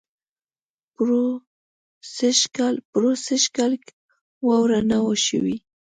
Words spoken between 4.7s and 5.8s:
نۀ وه شوې